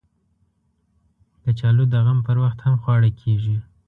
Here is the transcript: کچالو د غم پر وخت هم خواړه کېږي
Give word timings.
کچالو 1.43 1.83
د 1.89 1.95
غم 2.05 2.19
پر 2.27 2.37
وخت 2.43 2.59
هم 2.65 2.75
خواړه 2.81 3.09
کېږي 3.21 3.57